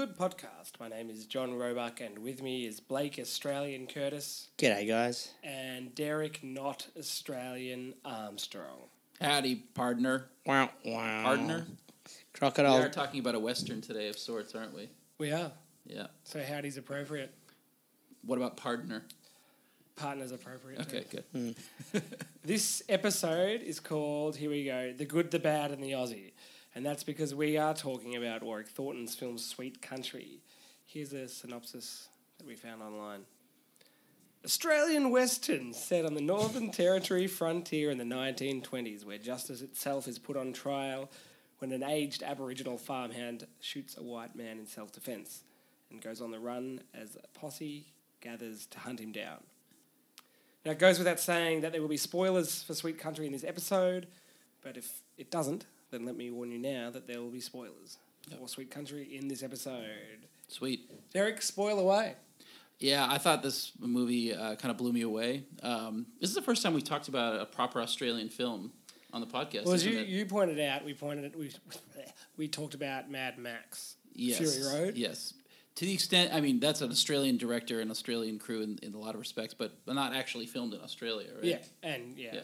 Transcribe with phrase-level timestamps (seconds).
[0.00, 0.80] ReelGood Podcast.
[0.80, 5.34] My name is John Roebuck, and with me is Blake Australian Curtis G'day, guys.
[5.44, 8.88] and Derek Not Australian Armstrong.
[9.20, 10.30] Howdy, partner.
[10.46, 11.22] Wow, wow.
[11.24, 11.66] Partner.
[12.32, 12.78] Crocodile.
[12.78, 14.88] We are talking about a western today of sorts, aren't we?
[15.18, 15.52] We are.
[15.84, 16.06] Yeah.
[16.24, 17.34] So howdy's appropriate.
[18.24, 19.04] What about partner?
[19.96, 20.80] Partner's appropriate.
[20.80, 21.22] Okay, too.
[21.32, 21.54] good.
[21.92, 21.98] Hmm.
[22.42, 26.32] This episode is called, here we go, The Good, the Bad, and the Aussie.
[26.74, 30.40] And that's because we are talking about Warwick Thornton's film Sweet Country.
[30.86, 33.22] Here's a synopsis that we found online.
[34.44, 40.18] Australian Western set on the Northern Territory frontier in the 1920s, where justice itself is
[40.18, 41.10] put on trial
[41.58, 45.42] when an aged Aboriginal farmhand shoots a white man in self defence
[45.90, 47.84] and goes on the run as a posse
[48.20, 49.38] gathers to hunt him down.
[50.64, 53.44] Now, it goes without saying that there will be spoilers for Sweet Country in this
[53.44, 54.06] episode,
[54.62, 57.98] but if it doesn't, then let me warn you now that there will be spoilers
[58.38, 59.84] for Sweet Country in this episode.
[60.48, 60.90] Sweet.
[61.12, 62.14] Derek, spoil away.
[62.78, 65.44] Yeah, I thought this movie uh, kind of blew me away.
[65.62, 68.72] Um, this is the first time we've talked about a proper Australian film
[69.12, 69.66] on the podcast.
[69.66, 70.06] Well, as you, it?
[70.06, 71.50] you pointed out, we pointed it, we,
[72.36, 73.96] we talked about Mad Max.
[74.14, 74.38] yes.
[74.38, 74.96] Fury Road.
[74.96, 75.34] Yes.
[75.76, 78.98] To the extent, I mean, that's an Australian director and Australian crew in, in a
[78.98, 81.44] lot of respects, but not actually filmed in Australia, right?
[81.44, 82.30] Yeah, and yeah.
[82.34, 82.40] Yeah.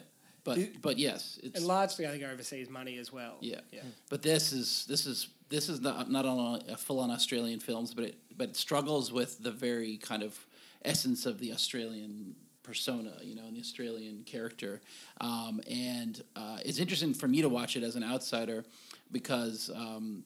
[0.47, 3.37] But It- but yes, it's And largely, I think, overseas money as well.
[3.41, 3.61] Yeah.
[3.73, 3.83] Yeah.
[4.09, 7.93] But this is this is this is not not on a full on Australian films,
[7.93, 10.47] but it but it struggles with the very kind of
[10.83, 14.81] essence of the Australian persona, you know, and the Australian character.
[15.21, 18.65] Um, and uh, it's interesting for me to watch it as an outsider
[19.11, 20.25] because um,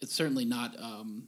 [0.00, 0.78] it's certainly not.
[0.80, 1.26] Um,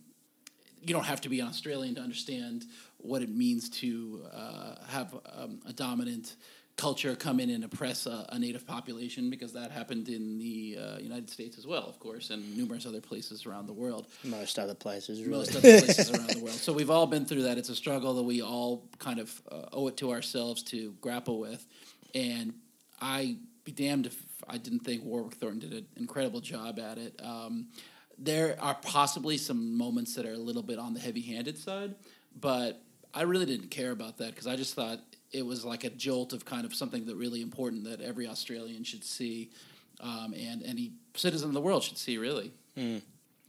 [0.80, 2.66] you don't have to be an Australian to understand
[2.98, 6.36] what it means to uh, have um, a dominant
[6.78, 10.98] culture come in and oppress a, a native population because that happened in the uh,
[10.98, 14.06] United States as well, of course, and numerous other places around the world.
[14.24, 15.40] Most other places, really.
[15.40, 16.56] Most other places around the world.
[16.56, 17.58] So we've all been through that.
[17.58, 21.40] It's a struggle that we all kind of uh, owe it to ourselves to grapple
[21.40, 21.66] with.
[22.14, 22.54] And
[23.02, 24.16] I be damned if
[24.48, 27.20] I didn't think Warwick Thornton did an incredible job at it.
[27.22, 27.66] Um,
[28.16, 31.96] there are possibly some moments that are a little bit on the heavy-handed side,
[32.40, 35.00] but I really didn't care about that because I just thought
[35.32, 38.84] it was like a jolt of kind of something that really important that every Australian
[38.84, 39.50] should see,
[40.00, 42.18] um, and any citizen of the world should see.
[42.18, 42.52] Really,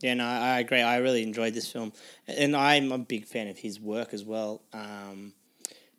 [0.02, 0.82] Yeah, no, I I agree.
[0.82, 1.94] I really enjoyed this film,
[2.28, 4.62] and I'm a big fan of his work as well.
[4.74, 5.34] Um,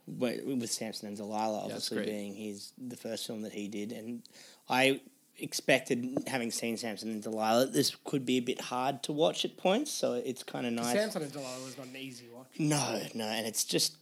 [0.07, 2.09] with Samson and Delilah, obviously great.
[2.09, 4.23] being his the first film that he did, and
[4.69, 5.01] I
[5.39, 9.57] expected, having seen Samson and Delilah, this could be a bit hard to watch at
[9.57, 9.91] points.
[9.91, 10.93] So it's kind of nice.
[10.93, 12.49] Samson and Delilah was not an easy watch.
[12.59, 13.97] No, no, and it's just,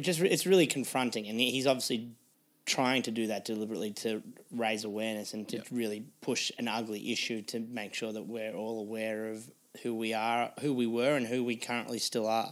[0.00, 2.10] just it's really confronting, and he's obviously
[2.66, 5.66] trying to do that deliberately to raise awareness and to Yep.
[5.70, 9.50] really push an ugly issue to make sure that we're all aware of
[9.82, 12.50] who we are, who we were, and who we currently still are.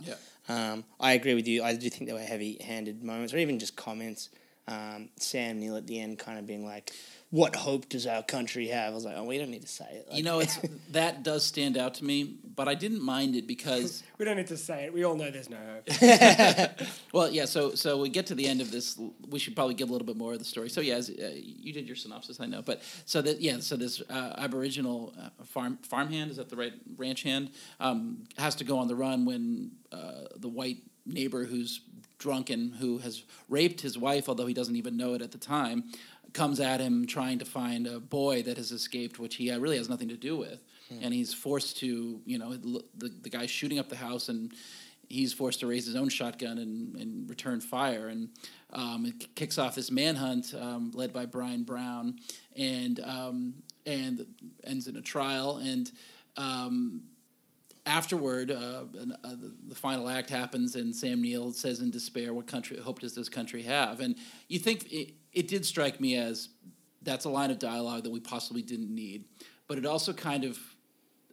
[0.48, 1.62] Um, I agree with you.
[1.62, 4.28] I do think there were heavy-handed moments, or even just comments.
[4.68, 6.92] Um, Sam Neill at the end, kind of being like,
[7.32, 9.86] "What hope does our country have?" I was like, "Oh, we don't need to say
[9.90, 10.58] it." Like, you know, it's
[10.92, 14.46] that does stand out to me, but I didn't mind it because We don't need
[14.48, 14.92] to say it.
[14.92, 16.70] We all know there's no hope.
[17.12, 17.46] Well, yeah.
[17.46, 18.96] So, so we get to the end of this.
[19.28, 20.68] We should probably give a little bit more of the story.
[20.70, 22.62] So, yeah, as, uh, you did your synopsis, I know.
[22.62, 23.58] But so that, yeah.
[23.58, 27.50] So this uh, Aboriginal uh, farm farmhand is that the right ranch hand
[27.80, 31.80] um, has to go on the run when uh, the white neighbor who's
[32.18, 35.82] drunken, who has raped his wife, although he doesn't even know it at the time,
[36.32, 39.76] comes at him trying to find a boy that has escaped, which he uh, really
[39.76, 40.62] has nothing to do with,
[41.02, 44.52] and he's forced to, you know, the the guy's shooting up the house and
[45.12, 48.08] he's forced to raise his own shotgun and, and return fire.
[48.08, 48.30] And
[48.72, 52.16] um, it kicks off this manhunt um, led by Bryan Brown
[52.56, 53.54] and, um,
[53.84, 54.24] and
[54.64, 55.58] ends in a trial.
[55.58, 55.90] And
[56.38, 57.02] um,
[57.84, 62.32] afterward, uh, an- uh, the, the final act happens, and Sam Neill says in despair,
[62.32, 64.00] What country, hope does this country have?
[64.00, 64.16] And
[64.48, 66.48] you think it, it did strike me as
[67.02, 69.24] that's a line of dialogue that we possibly didn't need.
[69.66, 70.58] But it also kind of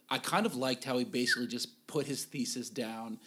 [0.10, 3.20] I kind of liked how he basically just put his thesis down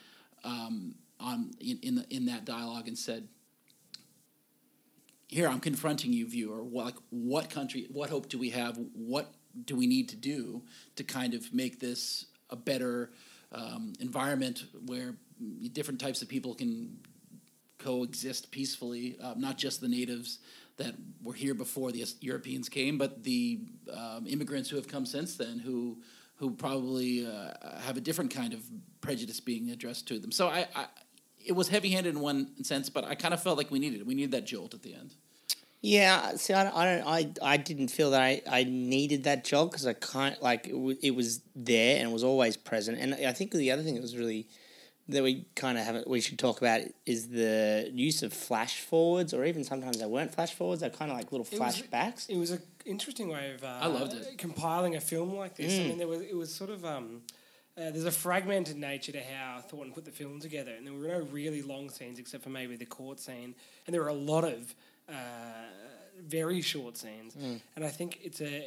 [0.45, 3.29] um, on in in, the, in that dialogue and said,
[5.29, 6.63] "Here, I'm confronting you, viewer.
[6.63, 7.87] What, like, what country?
[7.93, 8.79] What hope do we have?
[8.95, 9.33] What
[9.65, 10.63] do we need to do
[10.97, 13.11] to kind of make this a better
[13.53, 15.15] um, environment where
[15.73, 16.99] different types of people can
[17.79, 20.39] coexist peacefully, uh, not just the natives
[20.77, 23.61] that were here before the Europeans came, but the
[23.93, 25.99] um, immigrants who have come since then, who
[26.37, 27.53] who probably uh,
[27.83, 28.61] have a different kind of
[29.01, 30.33] prejudice being addressed to them.
[30.33, 30.87] So I, I
[31.45, 34.07] it was heavy-handed in one sense, but I kind of felt like we needed it.
[34.07, 35.15] We needed that jolt at the end.
[35.81, 37.09] Yeah, see, I don't, I don't,
[37.43, 40.73] I, I didn't feel that I, I needed that job because I can't like it,
[40.73, 42.99] w- it was there and it was always present.
[42.99, 44.47] And I think the other thing that was really
[45.13, 49.33] that we kind of have we should talk about is the use of flash forwards,
[49.35, 52.29] or even sometimes they weren't flash forwards; they're kind of like little It was- flashbacks.
[52.29, 54.39] It was an interesting way of uh, I loved it.
[54.39, 55.73] compiling a film like this.
[55.73, 55.89] I Mm.
[55.89, 57.23] mean, there was it was sort of um,
[57.79, 61.09] uh, there's a fragmented nature to how Thornton put the film together, and there were
[61.09, 63.55] no really long scenes except for maybe the court scene,
[63.87, 64.75] and there were a lot of
[65.09, 65.15] uh,
[66.21, 67.61] very short scenes, Mm.
[67.77, 68.65] and I think it's a.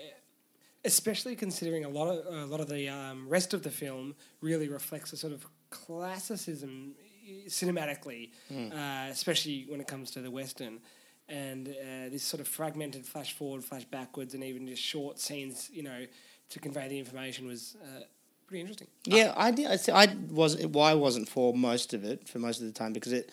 [0.83, 4.67] Especially considering a lot of a lot of the um, rest of the film really
[4.69, 5.43] reflects a sort of
[5.75, 6.93] classicism
[7.27, 8.71] eh, cinematically, Mm.
[8.71, 10.79] uh, especially when it comes to the western
[11.27, 15.69] and uh, this sort of fragmented flash forward, flash backwards, and even just short scenes,
[15.73, 16.05] you know,
[16.49, 18.01] to convey the information was uh,
[18.47, 18.87] pretty interesting.
[19.05, 19.65] Yeah, I did.
[19.67, 22.73] I, see- I was why I wasn't for most of it for most of the
[22.73, 23.31] time because it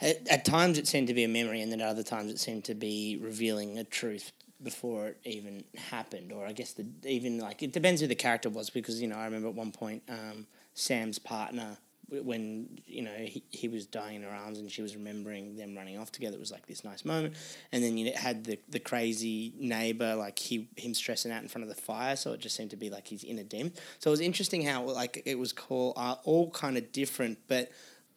[0.00, 2.38] at, at times it seemed to be a memory, and then at other times it
[2.40, 4.32] seemed to be revealing a truth
[4.62, 6.32] before it even happened.
[6.32, 9.16] Or I guess the even like it depends who the character was because you know
[9.16, 11.78] I remember at one point um, Sam's partner
[12.10, 15.76] when you know he, he was dying in her arms and she was remembering them
[15.76, 17.34] running off together it was like this nice moment
[17.70, 21.62] and then you had the the crazy neighbor like he him stressing out in front
[21.62, 24.08] of the fire so it just seemed to be like he's in a dim so
[24.08, 27.70] it was interesting how like it was called uh, all kind of different but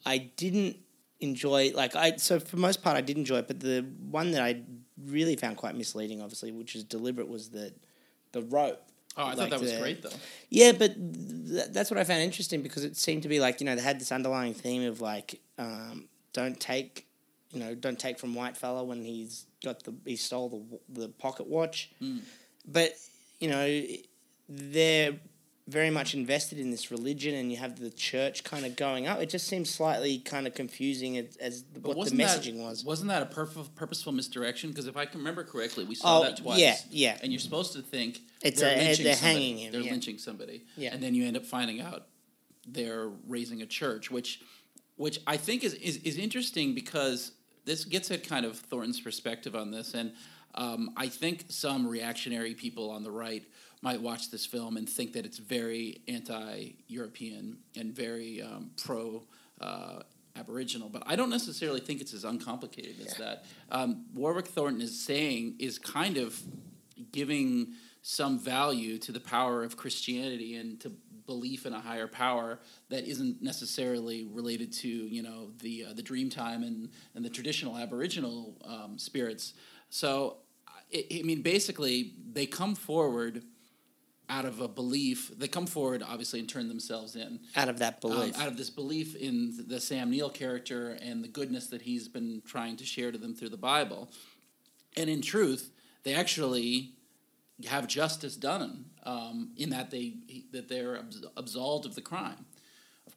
[0.05, 0.77] i didn't
[1.19, 4.41] enjoy like i so for most part i did enjoy it but the one that
[4.41, 4.61] i
[5.07, 7.73] really found quite misleading obviously which is deliberate was the
[8.31, 8.81] the rope
[9.17, 10.09] Oh, I thought Like that was the- great though.
[10.49, 13.65] yeah, but th- that's what I found interesting because it seemed to be like you
[13.65, 17.07] know they had this underlying theme of like um, don't take
[17.51, 20.47] you know don't take from white fella when he's got the he stole
[20.95, 21.91] the the pocket watch,
[22.65, 22.93] but
[23.41, 23.83] you know
[24.47, 25.19] they're
[25.71, 29.19] very much invested in this religion and you have the church kind of going up.
[29.21, 32.83] It just seems slightly kind of confusing as, as what the wasn't that- messaging was.
[32.83, 34.69] Wasn't that a purf- purposeful misdirection?
[34.69, 36.59] Because if I can remember correctly, we saw Oh, that twice.
[36.59, 37.17] yeah, yeah.
[37.23, 39.33] And you're supposed to think It's they're, a- lynching they're somebody.
[39.43, 39.91] hanging him, They're yeah.
[39.91, 40.63] lynching somebody.
[40.77, 40.93] Yeah.
[40.93, 42.07] And then you end up finding out
[42.67, 44.41] they're raising a church, which,
[44.95, 47.31] which I think is, is, is interesting because
[47.65, 49.93] this gets at kind of Thornton's perspective on this.
[49.93, 50.13] And
[50.55, 53.43] um, I think some reactionary people on the right
[53.81, 59.23] might watch this film and think that it's very anti-European and very um, pro
[59.59, 60.01] uh,
[60.35, 63.45] Aboriginal, but I don't necessarily think it's as uncomplicated as that.
[63.69, 66.41] Um, Warwick Thornton is saying is kind of
[67.11, 70.91] giving some value to the power of Christianity and to
[71.27, 72.59] belief in a higher power
[72.89, 77.29] that isn't necessarily related to you know the uh, the dream time and and the
[77.29, 79.53] traditional Aboriginal um, spirits.
[79.91, 80.37] So,
[80.93, 83.43] I, I mean, basically, they come forward
[84.29, 85.29] out of a belief.
[85.37, 88.39] They come forward, obviously, and turn themselves in out of that um, belief.
[88.39, 92.41] out of this belief in the Sam Neill character and the goodness that he's been
[92.47, 94.09] trying to share to them through the Bible.
[94.95, 95.71] And in truth,
[96.03, 96.93] they actually
[97.67, 100.13] have justice done um, in that they
[100.51, 101.03] that they're
[101.35, 102.45] absolved of the crime.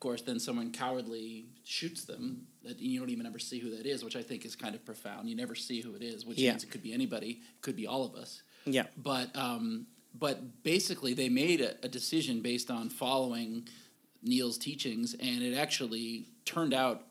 [0.05, 2.47] Course, then someone cowardly shoots them.
[2.62, 4.85] That you don't even ever see who that is, which I think is kind of
[4.85, 5.29] profound.
[5.29, 6.51] You never see who it is, which Yeah.
[6.51, 8.85] means it could be anybody, it could be all of us yeah.
[8.97, 13.69] but um, but basically they made a, a decision based on following
[14.23, 17.02] Neill's teachings, and it actually turned out.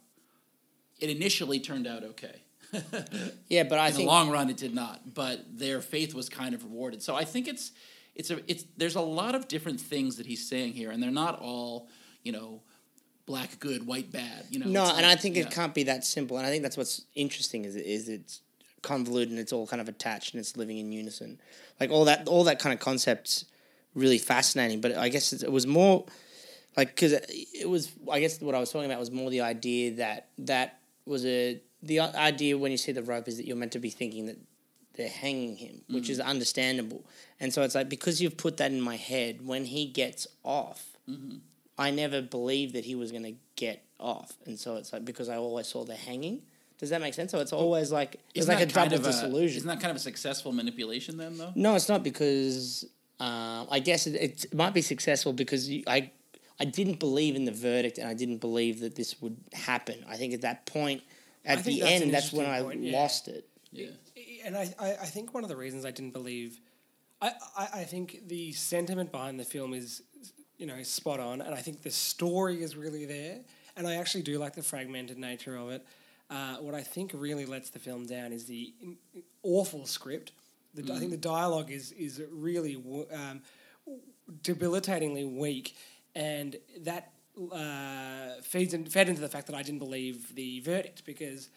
[1.00, 2.42] It initially turned out okay.
[3.50, 5.14] Yeah, but I In the long run, it did not.
[5.14, 7.02] But their faith was kind of rewarded.
[7.02, 7.72] So I think it's
[8.16, 11.12] it's a it's there's a lot of different things that he's saying here, and they're
[11.12, 11.90] not all
[12.24, 12.62] you know
[13.26, 14.46] black good, white bad.
[14.50, 15.44] You know, No, and like- I think yeah.
[15.44, 16.38] it can't be that simple.
[16.38, 18.42] And I think that's what's interesting is is it's
[18.82, 21.40] convoluted and it's all kind of attached and it's living in unison.
[21.80, 23.46] Like all that all that kind of concepts
[23.96, 24.82] really fascinating.
[24.82, 26.06] But I guess it's, it was more
[26.76, 29.96] like because it was I guess what I was talking about was more the idea
[29.96, 33.74] that that was a the idea when you see the rope is that you're meant
[33.74, 34.38] to be thinking that
[34.96, 36.26] they're hanging him, which is mm.
[36.26, 37.04] understandable.
[37.40, 40.98] And so it's like because you've put that in my head, when he gets off,
[41.10, 41.38] mm-hmm.
[41.78, 45.30] I never believed that he was going to get off, and so it's like because
[45.30, 46.42] I always saw the hanging.
[46.80, 47.32] Does that make sense?
[47.32, 49.58] So it's always like it's like a double of disillusion.
[49.58, 51.54] Isn't that kind of a successful manipulation then, though?
[51.56, 52.86] No, it's not because
[53.20, 56.12] uh, I guess it, it might be successful because you, I
[56.60, 60.04] I didn't believe in the verdict and I didn't believe that this would happen.
[60.08, 61.02] I think at that point,
[61.46, 62.98] at think the that's end, that's when I point, yeah.
[62.98, 63.48] lost it.
[63.72, 63.88] Yeah.
[64.46, 66.60] And I, I, I think one of the reasons I didn't believe,
[67.22, 70.04] I, I, I think the sentiment behind the film is,
[70.58, 73.40] you know, spot on, and I think the story is really there,
[73.76, 75.86] and I actually do like the fragmented nature of it.
[76.30, 78.98] Uh, what I think really lets the film down is the in-
[79.44, 80.32] awful script.
[80.74, 82.76] The, I think the dialogue is is really
[83.14, 83.42] um,
[84.42, 85.76] debilitatingly weak,
[86.16, 87.12] and that
[87.52, 91.50] uh, feeds in, fed into the fact that I didn't believe the verdict because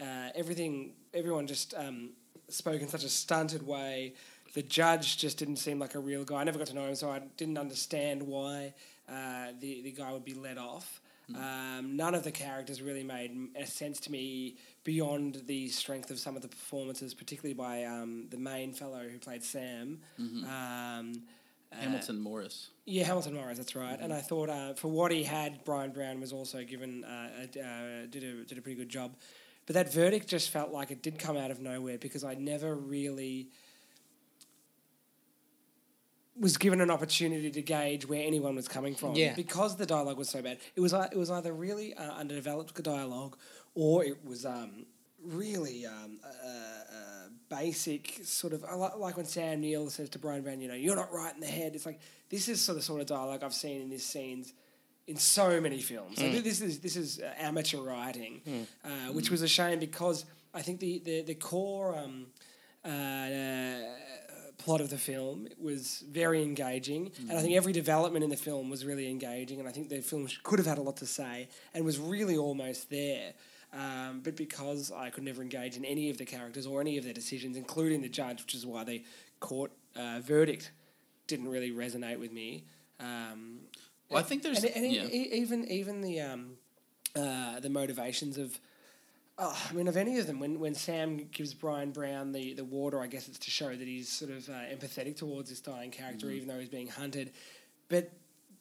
[0.00, 2.10] uh, everything, everyone just um,
[2.48, 4.14] spoke in such a stunted way.
[4.54, 6.36] The judge just didn't seem like a real guy.
[6.40, 8.74] I never got to know him, so I didn't understand why
[9.08, 11.00] uh, the the guy would be let off.
[11.34, 16.18] Um, none of the characters really made a sense to me beyond the strength of
[16.18, 20.00] some of the performances, particularly by um, the main fellow who played Sam.
[20.18, 21.22] Um,
[21.72, 22.68] uh, Hamilton Morris.
[22.84, 23.98] yeah, Hamilton Morris, that's right.
[23.98, 27.60] And I thought uh, for what he had, Bryan Brown was also given uh, a,
[27.60, 29.16] uh, did a did a pretty good job.
[29.66, 32.74] But that verdict just felt like it did come out of nowhere because I never
[32.74, 33.48] really
[36.38, 39.14] was given an opportunity to gauge where anyone was coming from.
[39.14, 39.34] Yeah.
[39.34, 43.36] Because the dialogue was so bad, it was it was either really uh, underdeveloped dialogue,
[43.74, 44.86] or it was um,
[45.24, 48.62] really um, uh, uh, basic sort of
[48.98, 51.46] like when Sam Neill says to Bryan Brown, you know, you're not right in the
[51.46, 51.74] head.
[51.74, 52.00] It's like
[52.30, 54.52] this is sort of sort of dialogue I've seen in these scenes
[55.06, 56.18] in so many films.
[56.18, 60.62] So this is this is uh, amateur writing, uh, which was a shame because I
[60.62, 61.96] think the the the core.
[61.96, 62.26] Um,
[62.84, 63.78] uh,
[64.64, 68.70] plot of the film was very engaging, and I think every development in the film
[68.70, 71.48] was really engaging, and I think the film could have had a lot to say
[71.74, 73.34] and was really almost there.
[73.74, 77.04] Um, but because I could never engage in any of the characters or any of
[77.04, 79.02] their decisions, including the judge, which is why the
[79.40, 80.70] court uh, verdict
[81.26, 82.64] didn't really resonate with me.
[83.00, 83.40] Um,
[84.08, 85.06] Well, I think there's and, and yeah.
[85.20, 86.42] e- even even the um,
[87.16, 88.58] uh, the motivations of
[89.38, 92.64] oh, I mean of any of them when when Sam gives Bryan Brown the, the
[92.64, 95.90] water I guess it's to show that he's sort of uh, empathetic towards this dying
[95.90, 96.36] character Mm-hmm.
[96.36, 97.32] even though he's being hunted
[97.88, 98.10] but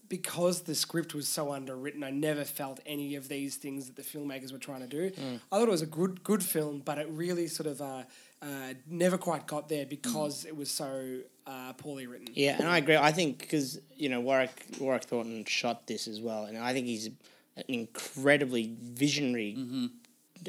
[0.10, 4.02] because the script was so underwritten I never felt any of these things that the
[4.04, 5.40] filmmakers were trying to do Mm.
[5.52, 8.04] I thought it was a good good film but it really sort of uh,
[8.42, 12.78] uh, never quite got there because it was so uh, poorly written Yeah, and I
[12.78, 12.96] agree.
[12.98, 16.88] I think because you know Warwick Warwick Thornton shot this as well, and I think
[16.88, 19.56] he's an incredibly visionary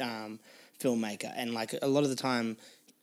[0.00, 0.38] um,
[0.80, 1.32] filmmaker.
[1.36, 2.56] And like a lot of the time,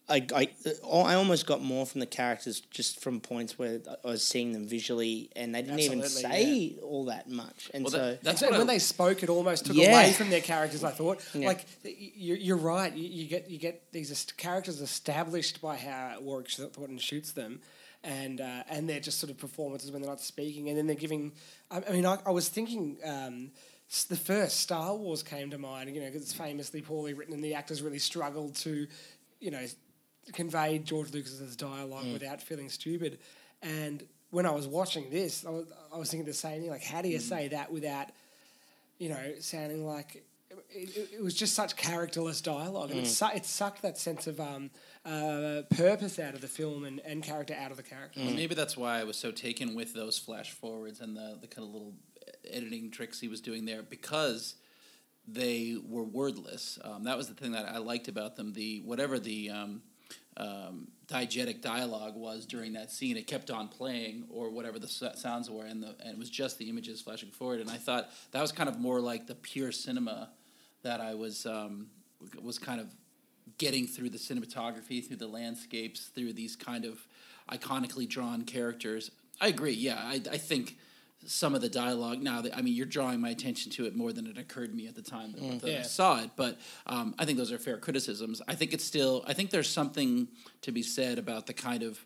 [0.08, 0.48] I, I
[0.84, 4.66] I almost got more from the characters just from points where I was seeing them
[4.66, 6.30] visually, and they didn't even Absolutely,
[6.74, 7.70] say all that much.
[7.72, 9.92] And Well, so that- that's and when I- they spoke, it almost took Yeah.
[9.92, 10.82] away from their characters.
[10.82, 11.46] I thought, Yeah.
[11.46, 12.94] like you're, you're right.
[12.94, 17.60] You, you get you get these characters established by how Warwick Thornton shoots them,
[18.02, 20.96] and uh, and they're just sort of performances when they're not speaking, and then they're
[20.96, 21.32] giving.
[21.70, 22.98] I, I mean, I, I was thinking.
[23.04, 27.12] Um, s- the first Star Wars came to mind, you know, because it's famously poorly
[27.12, 28.86] written, and the actors really struggled to,
[29.38, 29.64] you know,
[30.32, 33.18] convey George Lucas's dialogue without feeling stupid.
[33.60, 36.70] And when I was watching this, I was, I was thinking the same thing.
[36.70, 38.08] Like, how do you say that without,
[38.98, 40.24] you know, sounding like
[40.70, 44.26] it, it, it was just such characterless dialogue, and it, su- it sucked that sense
[44.26, 44.70] of um,
[45.04, 48.20] uh, purpose out of the film and, and character out of the character.
[48.20, 51.46] Well, maybe that's why I was so taken with those flash forwards and the, the
[51.46, 51.92] kind of little
[52.50, 54.56] editing tricks he was doing there because
[55.26, 56.78] they were wordless.
[56.82, 58.52] Um, that was the thing that I liked about them.
[58.52, 59.82] The whatever the um,
[60.36, 65.20] um, diegetic dialogue was during that scene, it kept on playing, or whatever the s-
[65.20, 67.60] sounds were, and the and it was just the images flashing forward.
[67.60, 70.30] And I thought that was kind of more like the pure cinema
[70.82, 71.88] that I was um,
[72.42, 72.88] was kind of
[73.58, 77.06] getting through the cinematography, through the landscapes, through these kind of
[77.50, 79.10] iconically drawn characters.
[79.40, 79.72] I agree.
[79.72, 80.78] Yeah, I, I think
[81.26, 82.42] some of the dialogue now.
[82.42, 84.86] That, I mean, you're drawing my attention to it more than it occurred to me
[84.86, 86.30] at the time that, that I saw it.
[86.36, 88.42] But um, I think those are fair criticisms.
[88.48, 89.24] I think it's still.
[89.26, 90.28] I think there's something
[90.62, 92.04] to be said about the kind of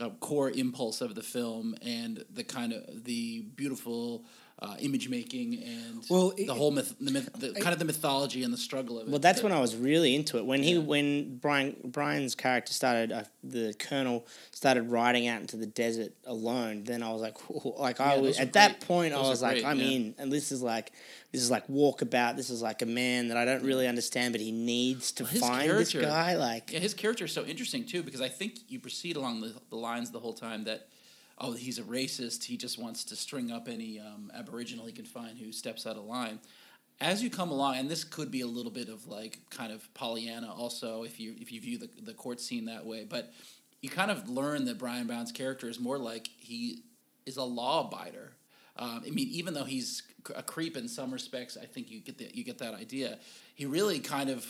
[0.00, 4.24] uh, core impulse of the film and the kind of the beautiful.
[4.62, 8.42] Uh, image making and Well, the whole myth, the myth, the, kind of the mythology
[8.44, 9.10] and the struggle of it.
[9.10, 10.44] Well, that's that- when I was really into it.
[10.44, 15.64] When he, when Brian Brian's character started, uh, the Colonel started riding out into the
[15.64, 16.84] desert alone.
[16.84, 17.38] Then I was like,
[17.78, 19.64] like I Yeah, was those are at that point, I Those are was like, great,
[19.64, 19.86] I'm yeah.
[19.96, 20.92] in, and this is like,
[21.32, 22.36] this is like walkabout.
[22.36, 25.40] This is like a man that I don't really understand, but he needs to his
[25.40, 26.36] find this character- guy.
[26.36, 29.54] Like, Yeah, his character is so interesting too because I think you proceed along the,
[29.70, 30.86] the lines the whole time that
[31.40, 35.04] oh he's a racist he just wants to string up any um, Aboriginal he can
[35.04, 36.38] find who steps out of line.
[37.02, 39.92] As you come along, and this could be a little bit of like kind of
[39.94, 43.32] Pollyanna also if you if you view the the court scene that way, but
[43.80, 46.82] you kind of learn that Bryan Brown's character is more like he
[47.26, 48.30] is a law abider.
[48.76, 50.02] Um, I mean, even though he's
[50.34, 53.18] a creep in some respects, I think you get the, you get that idea.
[53.54, 54.46] He really kind of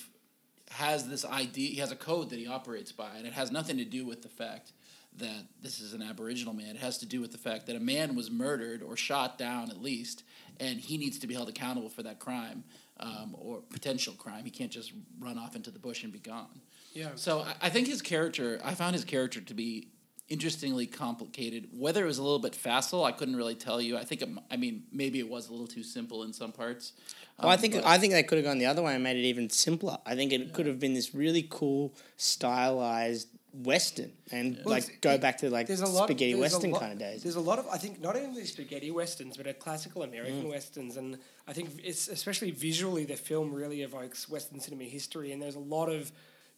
[0.70, 1.70] has this idea.
[1.70, 4.22] He has a code that he operates by, and it has nothing to do with
[4.22, 4.72] the fact
[5.16, 6.76] that this is an Aboriginal man.
[6.76, 9.70] It has to do with the fact that a man was murdered or shot down
[9.70, 10.22] at least,
[10.58, 12.64] and he needs to be held accountable for that crime
[13.00, 14.44] um, or potential crime.
[14.44, 16.60] He can't just run off into the bush and be gone.
[16.92, 17.10] Yeah.
[17.16, 19.88] So I, I think his character, I found his character to be
[20.30, 21.68] interestingly complicated.
[21.76, 23.98] Whether it was a little bit facile, I couldn't really tell you.
[23.98, 26.52] I think, it, m- I mean, maybe it was a little too simple in some
[26.52, 26.92] parts.
[27.38, 29.02] Well, I Um, think but- I think they could have gone the other way and
[29.02, 29.98] made it even simpler.
[30.06, 34.98] I think it could have been this really cool, stylized western, and Well, like it's-
[35.00, 36.98] go it- back to like there's a lot spaghetti there's a western lot- kind of
[37.00, 37.24] days.
[37.24, 40.50] There's a lot of I think not only spaghetti westerns but are classical American Mm.
[40.50, 41.18] westerns, and
[41.48, 45.58] I think it's especially visually the film really evokes Western cinema history, and there's a
[45.76, 46.12] lot of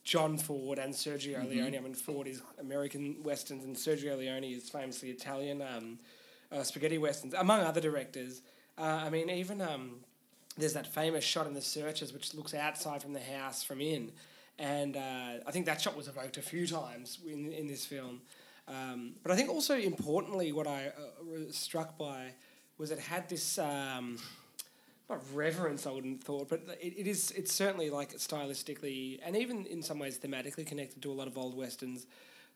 [0.05, 1.51] John Ford and Sergio Mm-hmm.
[1.51, 1.75] Leone.
[1.77, 5.99] I mean, Ford is American westerns, and Sergio Leone is famously Italian um,
[6.51, 8.43] uh, spaghetti westerns, among other directors.
[8.77, 10.01] Uh, I mean, even um,
[10.57, 14.13] there's that famous shot in The Searchers, which looks outside from the house from in,
[14.59, 18.21] and uh, I think that shot was evoked a few times in in this film.
[18.69, 22.33] Um, but I think also importantly, what I uh, was struck by
[22.79, 23.59] was it had this.
[23.59, 24.19] Um,
[25.11, 27.31] not reverence, I wouldn't thought, but it, it is.
[27.33, 31.37] It's certainly like stylistically and even in some ways thematically connected to a lot of
[31.37, 32.07] old westerns,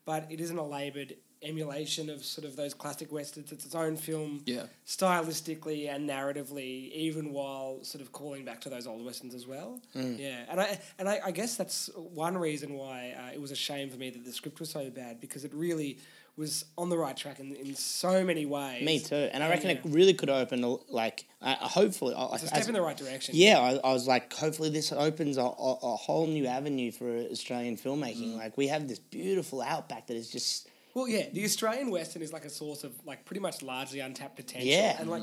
[0.04, 3.52] but it isn't a laboured emulation of sort of those classic westerns.
[3.52, 4.64] It's its own film, Yeah.
[4.86, 9.80] stylistically and narratively, even while sort of calling back to those old westerns as well.
[9.94, 13.56] Yeah, and I and I, I guess that's one reason why uh, it was a
[13.56, 15.98] shame for me that the script was so bad because it really
[16.36, 18.84] was on the right track in, in so many ways.
[18.84, 19.76] Me too, and I reckon yeah.
[19.76, 22.14] it really could open a- like uh, hopefully.
[22.14, 23.34] I- It's a as- step in the right direction.
[23.36, 25.44] Yeah, I, I was like, hopefully this opens a, a,
[25.82, 28.34] a whole new avenue for Australian filmmaking.
[28.34, 28.36] Mm.
[28.36, 32.32] Like we have this beautiful outback that is just Well, yeah, the Australian Western is
[32.32, 34.68] like a source of like pretty much largely untapped potential.
[34.68, 34.96] Yeah.
[35.00, 35.22] And like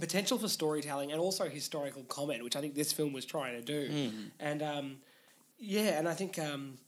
[0.00, 3.62] potential for storytelling and also historical comment, which I think this film was trying to
[3.62, 4.10] do.
[4.40, 4.96] And um,
[5.58, 6.78] yeah, and I think um,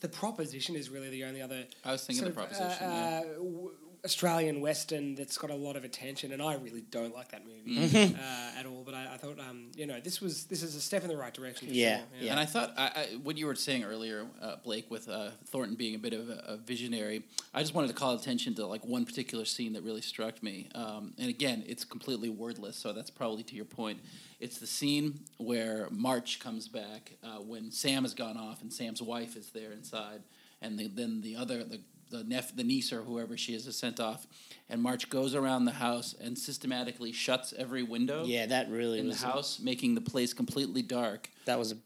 [0.00, 1.64] the proposition is really the only other.
[1.84, 3.30] I was thinking the of, proposition, uh, yeah.
[3.30, 3.70] uh, w-
[4.06, 7.56] Australian Western that's got a lot of attention, and I really don't like that movie
[7.66, 8.14] Mm-hmm.
[8.14, 8.82] uh, at all.
[8.84, 11.16] But I, I thought, um, you know, this was this is a step in the
[11.16, 11.68] right direction.
[11.70, 12.06] Yeah, sure.
[12.20, 12.30] yeah.
[12.30, 15.74] And I thought I, I, what you were saying earlier, uh, Blake, with uh, Thornton
[15.74, 18.84] being a bit of a, a visionary, I just wanted to call attention to like
[18.86, 20.68] one particular scene that really struck me.
[20.74, 23.98] Um, and again, it's completely wordless, so that's probably to your point.
[24.38, 29.02] It's the scene where March comes back uh, when Sam has gone off and Sam's
[29.02, 30.22] wife is there inside,
[30.62, 33.76] and the, then the other the the nep- the niece or whoever she is is
[33.76, 34.26] sent off,
[34.68, 39.06] and March goes around the house and systematically shuts every window yeah, that really in
[39.06, 41.30] the was house, making the place completely dark.
[41.46, 41.76] That was a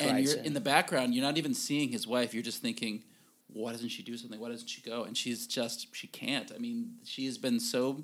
[0.00, 3.02] and you're in the background you're not even seeing his wife you're just thinking
[3.54, 4.38] why doesn't she do something?
[4.40, 5.04] Why doesn't she go?
[5.04, 6.52] And she's just she can't.
[6.54, 8.02] I mean she has been so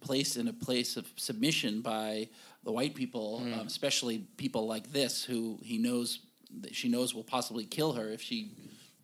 [0.00, 2.28] placed in a place of submission by
[2.64, 3.58] the white people Mm.
[3.58, 6.20] um, especially people like this who he knows
[6.60, 8.50] that she knows will possibly kill her if she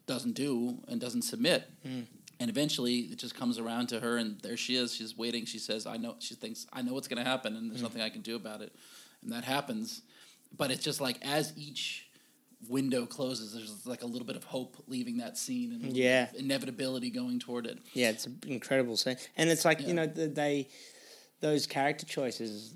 [0.06, 2.06] doesn't do and doesn't submit Mm.
[2.40, 5.58] and eventually it just comes around to her and there she is she's waiting she
[5.58, 7.84] says i know she thinks i know what's going to happen and there's Mm.
[7.88, 8.72] nothing i can do about it
[9.22, 10.02] and that happens
[10.56, 12.06] but it's just like as each
[12.68, 16.28] window closes there's like a little bit of hope leaving that scene and Yeah.
[16.38, 19.88] inevitability going toward it Yeah, it's an incredible scene, and it's like Yeah.
[19.88, 20.68] you know the, they
[21.40, 22.74] those character choices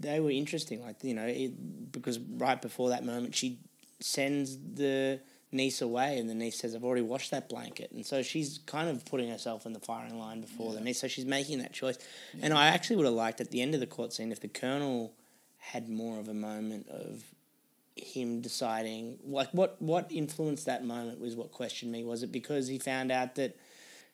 [0.00, 0.80] they were interesting.
[0.80, 3.58] Like you know it, because right before that moment she
[4.00, 8.22] sends the niece away, and the niece says, "I've already washed that blanket," and so
[8.22, 11.00] she's kind of putting herself in the firing line before the niece.
[11.00, 11.98] So she's making that choice,
[12.42, 14.48] and I actually would have liked at the end of the court scene if the
[14.48, 15.14] colonel
[15.58, 17.24] had more of a moment of
[17.96, 22.04] him deciding like what what influenced that moment was what questioned me.
[22.04, 23.56] Was it because he found out that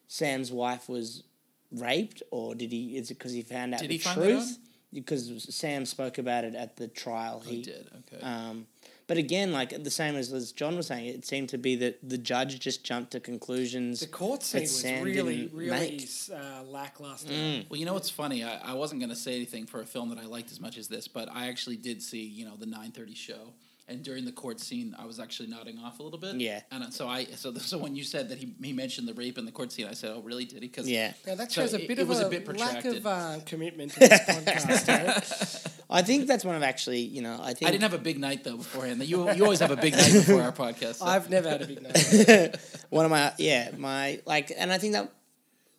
[0.08, 1.22] Sam's wife was
[1.70, 4.58] raped or did he is it because he found out Did the he truth?
[4.92, 7.40] because Sam spoke about it at the trial.
[7.40, 7.90] He did.
[8.12, 8.24] Okay.
[8.24, 8.66] um
[9.06, 11.98] but again like the same as, as John was saying it seemed to be that
[12.08, 16.06] the judge just jumped to conclusions The court scene that was Sam really, didn't really
[16.32, 17.32] uh, lackluster.
[17.68, 18.44] well you know what's funny?
[18.44, 20.78] I, I wasn't going to say anything for a film that i liked as much
[20.78, 23.52] as this but i actually did see you know the 930 show
[23.86, 26.36] and during the court scene, I was actually nodding off a little bit.
[26.36, 26.60] Yeah.
[26.72, 29.44] and so I so so when you said that he, he mentioned the rape in
[29.44, 30.44] the court scene, I said, "Oh, really?
[30.46, 32.30] Did he?" Because yeah Now that So shows a bit it of was a, a
[32.30, 35.66] bit lack of uh, commitment to this podcast.
[35.66, 35.70] eh?
[35.90, 38.18] I think that's one of actually you know I think I didn't have a big
[38.18, 39.02] night though beforehand.
[39.04, 40.96] You you always have a big night before our podcast.
[40.96, 42.56] so- I've never had a big night.
[42.90, 45.12] one of my yeah my like and I think that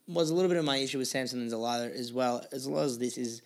[0.08, 2.84] was a little bit of my issue with Samson and Delilah as well as well
[2.84, 3.42] as this is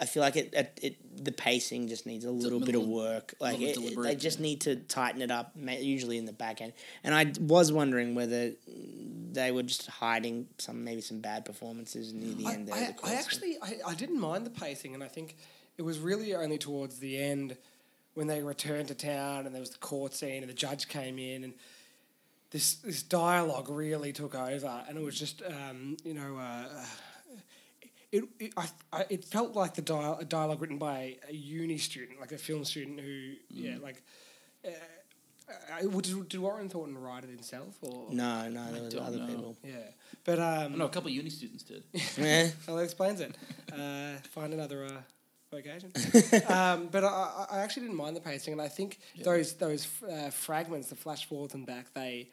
[0.00, 3.34] I feel like it it, it the pacing just needs a little bit of work
[3.38, 6.72] like it, it- they just need to tighten it up usually in the back end
[7.04, 8.52] and I was wondering whether
[9.32, 12.92] they were just hiding some maybe some bad performances near the I, end there I,
[12.92, 13.06] the.
[13.06, 15.36] I actually I, I didn't mind the pacing, and I think
[15.76, 17.56] it was really only towards the end
[18.14, 21.18] when they returned to town and there was the court scene and the judge came
[21.18, 21.54] in and
[22.50, 26.38] this this dialogue really took over, and it was just um, you know.
[26.38, 26.64] Uh,
[28.12, 31.78] it, it, I, I, it felt like the dial, a dialogue written by a uni
[31.78, 34.02] student, like a film student who, yeah, like,
[34.64, 34.70] uh,
[35.50, 39.18] Uh, would- did, did Warren Thornton write it himself, or No, no, there was other
[39.18, 39.26] know.
[39.26, 39.56] people.
[39.64, 39.90] yeah?
[40.24, 41.82] But um, No, a couple of uni students did.
[42.18, 42.50] Eh.
[42.66, 43.36] well, that explains it.
[43.72, 45.00] Uh, find another uh,
[45.50, 45.90] vocation.
[46.48, 49.88] um, but I, I- I actually didn't mind the pacing, and I think those those
[50.08, 52.28] uh, fragments, the flash forwards and back, they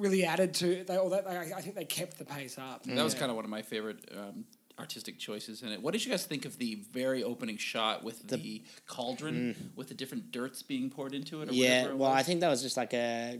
[0.00, 0.84] really added to.
[0.84, 2.84] They, or that, I, I think they kept the pace up.
[2.84, 4.44] That was kind of one of my favorite um,
[4.78, 5.82] artistic choices in it.
[5.82, 9.94] What did you guys think of the very opening shot with the, cauldron with the
[9.94, 11.50] different dirts being poured into it?
[11.50, 13.38] Or Yeah, whatever it well, I think that was just like a.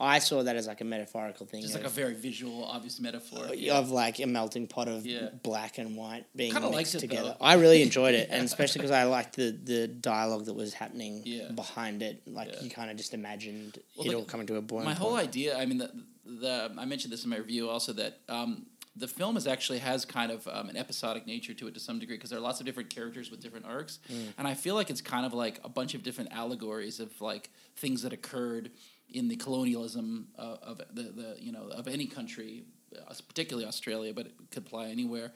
[0.00, 3.00] I saw that as like a metaphorical thing just of, like a very visual, obvious
[3.00, 3.46] metaphor.
[3.72, 5.30] of like a melting pot of Yeah.
[5.42, 7.30] black and white being Kinda mixed it, together.
[7.38, 7.44] though.
[7.44, 11.22] I really enjoyed it, and especially because I liked the the dialogue that was happening
[11.26, 11.50] Yeah.
[11.50, 12.22] behind it.
[12.26, 12.60] Like Yeah.
[12.62, 15.16] you kind of just imagined Well, it like, all coming to a boiling my whole
[15.16, 15.90] idea i mean the,
[16.24, 20.04] the i mentioned this in my review also that um, the film is actually has
[20.04, 22.60] kind of um, an episodic nature to it to some degree because there are lots
[22.60, 23.98] of different characters with different arcs
[24.36, 27.50] and i feel like it's kind of like a bunch of different allegories of like
[27.76, 28.70] things that occurred
[29.10, 32.64] in the colonialism uh, of the, the you know of any country
[32.96, 35.32] uh, particularly australia but it could apply anywhere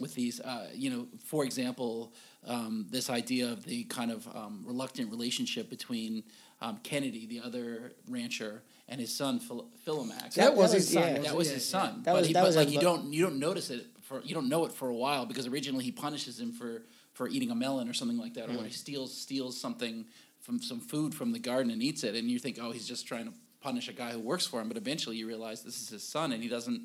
[0.00, 2.14] with these, uh, you know, for example,
[2.46, 6.24] um, this idea of the kind of um, reluctant relationship between
[6.62, 10.34] um, Kennedy, the other rancher, and his son Phil- Philomax.
[10.36, 11.18] That was his son, yeah.
[11.20, 11.80] That was his Yeah.
[11.80, 12.02] son.
[12.04, 14.34] That but was- he, but was like you don't you don't notice it for you
[14.34, 17.54] don't know it for a while because originally he punishes him for for eating a
[17.54, 18.64] melon or something like that, or Hmm.
[18.64, 20.06] he steals steals something
[20.42, 23.06] from some food from the garden and eats it, and you think, oh, he's just
[23.06, 25.88] trying to punish a guy who works for him, but eventually you realize this is
[25.88, 26.82] his son, and he doesn't.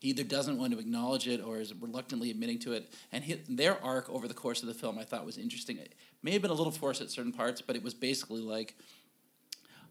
[0.00, 2.88] He either doesn't want to acknowledge it or is reluctantly admitting to it.
[3.10, 5.76] And hit, their arc over the course of the film, I thought was interesting.
[5.76, 8.76] It may have been a little forced at certain parts, but it was basically like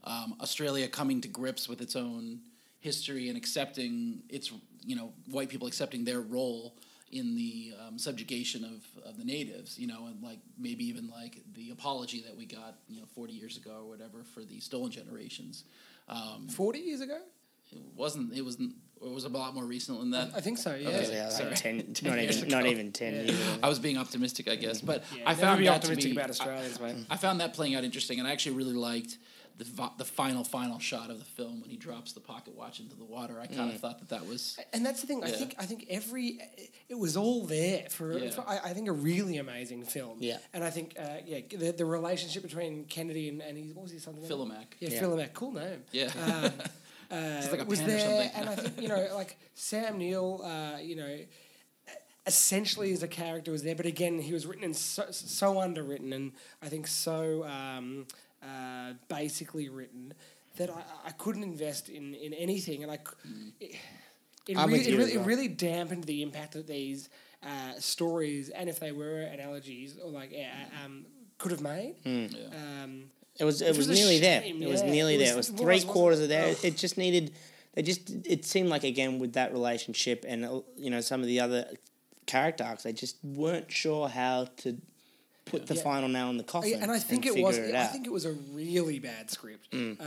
[0.05, 2.39] um, Australia coming to grips with its own
[2.79, 4.53] history and accepting its,
[4.85, 6.77] you know, white people accepting their role
[7.11, 11.41] in the um, subjugation of, of the natives, you know, and like maybe even like
[11.55, 14.91] the apology that we got, you know, 40 years ago or whatever for the stolen
[14.91, 15.63] generations.
[16.09, 17.17] Um, forty years ago.
[17.71, 20.29] it wasn't, it wasn't, it was a lot more recent than that.
[20.35, 20.73] I think so.
[20.73, 20.87] Yeah.
[20.89, 21.13] Okay.
[21.13, 21.55] Yeah, like Sorry.
[21.55, 23.21] 10, Ten not even not even ten Yeah.
[23.23, 23.39] years.
[23.41, 23.59] ago.
[23.63, 26.15] I was being optimistic, I guess, but Yeah, I found be that optimistic to be,
[26.15, 26.95] about Australians, mate.
[27.09, 29.17] I found that playing out interesting, and I actually really liked
[29.57, 32.95] the the final final shot of the film when he drops the pocket watch into
[32.95, 33.39] the water.
[33.39, 35.23] I kind of thought that that was And that's the thing.
[35.23, 36.39] I think I think every
[36.89, 38.29] it was all there for, Yeah.
[38.29, 40.17] for I, I think a really amazing film.
[40.19, 40.37] Yeah.
[40.53, 43.91] And I think uh, yeah the, the relationship between Kennedy and, and his what was
[43.91, 44.77] his something Philomac.
[44.79, 44.99] Yeah, Yeah.
[44.99, 45.33] Philomac.
[45.33, 45.83] Cool name.
[45.91, 46.11] Yeah.
[46.23, 46.51] Um,
[47.17, 48.31] uh, like a was pen or there, something.
[48.41, 50.41] and I think you know like Sam Neill.
[50.43, 51.17] Uh, you know.
[52.25, 56.11] Essentially, as a character, was there, but again, he was written in so, so underwritten,
[56.11, 58.05] and I think so um,
[58.43, 60.13] uh, basically written
[60.57, 62.97] that I, I couldn't invest in, in anything, and I.
[62.97, 63.75] c- It,
[64.47, 67.09] it, I'm really, it, really, as it really dampened the impact that these
[67.43, 71.05] uh, stories, and if they were analogies or like uh, um,
[71.37, 71.95] could have made.
[72.03, 72.27] Hmm.
[72.29, 72.83] Yeah.
[72.83, 74.41] Um, It was it was, was a nearly there.
[74.41, 75.33] shame, It was nearly It there.
[75.33, 76.51] It was- was it three was, quarters of there.
[76.51, 76.57] Ugh.
[76.63, 77.33] It just needed.
[77.73, 78.09] They just.
[78.25, 81.65] It seemed like again with that relationship and uh, you know some of the other
[82.25, 84.77] character arcs, they just weren't sure how to
[85.49, 85.81] put the Yeah.
[85.81, 86.81] final nail in the coffin.
[86.81, 87.57] and I think and it was.
[87.57, 87.79] It I.
[87.79, 87.91] Mm.
[87.91, 89.73] think it was a really bad script.
[89.73, 89.97] Um,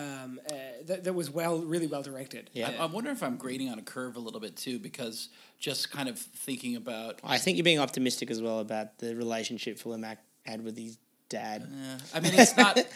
[0.50, 0.54] uh,
[0.86, 2.50] that, that was well, really well directed.
[2.52, 2.70] Yeah.
[2.78, 5.90] I, I wonder if I'm grading on a curve a little bit too, because just
[5.90, 7.20] kind of thinking about.
[7.24, 10.98] I think you're being optimistic as well about the relationship Philomac had with his
[11.28, 11.68] dad.
[11.70, 11.98] Yeah.
[12.14, 12.78] I mean, it's not.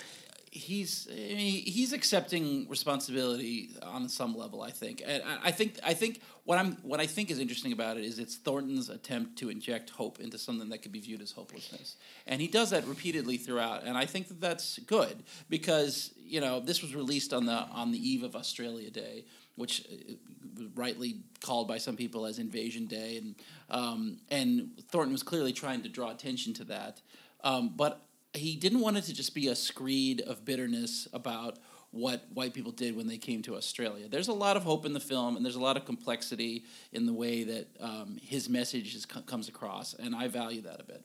[0.56, 4.62] He's he's accepting responsibility on some level.
[4.62, 7.72] I think, and I I think I think what I'm what I think is interesting
[7.72, 11.22] about it is it's Thornton's attempt to inject hope into something that could be viewed
[11.22, 11.96] as hopelessness,
[12.28, 13.82] and he does that repeatedly throughout.
[13.82, 17.90] And I think that that's good because you know this was released on the on
[17.90, 19.24] the eve of Australia Day,
[19.56, 20.14] which uh,
[20.56, 23.34] was rightly called by some people as Invasion Day, and
[23.70, 27.00] um, and Thornton was clearly trying to draw attention to that,
[27.42, 31.58] um, but he didn't want it to just be a screed of bitterness about
[31.90, 34.08] what white people did when they came to Australia.
[34.08, 37.06] There's a lot of hope in the film, and there's a lot of complexity in
[37.06, 41.04] the way that um, his message is, comes across, and I value that a bit.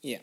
[0.00, 0.18] Yeah.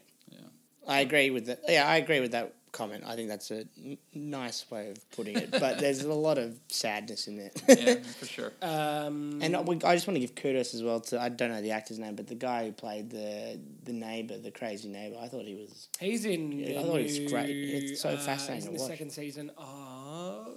[0.90, 1.62] I agree with that.
[1.68, 3.04] Yeah, I agree with that comment.
[3.08, 5.50] I think that's a n- nice way of putting it.
[5.52, 7.52] But there's a lot of sadness in there.
[7.68, 8.52] Yeah, for sure.
[8.62, 11.50] Um, And I we- I just want to give kudos as well to I don't
[11.50, 15.18] know the actor's name, but the guy who played the the neighbor, the crazy neighbor.
[15.22, 15.88] I thought he was.
[16.00, 16.52] he's in.
[16.78, 17.50] I thought he was great.
[17.50, 18.92] It's so uh, fascinating He's in to the watch.
[18.92, 20.48] second season of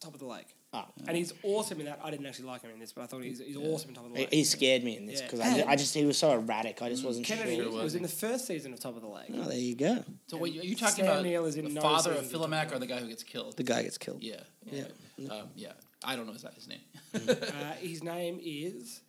[0.00, 0.54] Top of the Lake.
[0.72, 1.98] Oh, And he's awesome in that.
[2.00, 4.04] I didn't actually like him in this, but I thought he's, he's awesome in Top
[4.06, 4.32] of the he, Lake.
[4.34, 5.26] he scared me in this Yeah.
[5.26, 6.80] because I, ju- I just he was so erratic.
[6.80, 7.64] I just wasn't Kennedy sure.
[7.64, 7.94] Sure was was.
[7.96, 9.30] in the first season of Top of the Lake.
[9.34, 10.04] Oh, there you go.
[10.28, 12.26] So, wait, are you talking Sam about Neill is in the no father of seasons
[12.26, 13.56] of Philomac or the guy who gets killed?
[13.56, 14.22] The guy gets killed.
[14.22, 14.36] Yeah,
[14.70, 14.84] Yeah.
[15.28, 15.72] Um, yeah.
[16.04, 16.80] I don't know his, his name.
[17.28, 19.00] Uh, his name is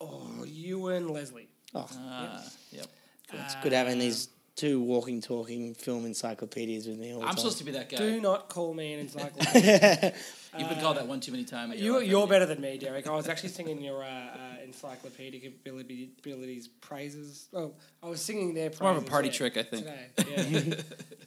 [0.00, 1.48] oh Ewen Leslie.
[1.74, 2.86] Oh, Ah, yep.
[3.32, 7.38] it's good having these two walking, talking film encyclopedias with me all the I'm time.
[7.38, 7.96] supposed to be that guy.
[7.96, 10.12] Do not call me an encyclopedia.
[10.58, 11.74] You've been called that one too many times.
[11.74, 13.06] in your you, life, you're haven't better than me, Derek.
[13.06, 17.46] I was actually singing your uh, uh, encyclopedic ability, abilities praises.
[17.54, 18.80] Oh, I was singing their praises.
[18.80, 19.86] more of a party yeah, trick, I think.
[20.16, 20.74] Today, yeah.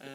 [0.02, 0.06] uh,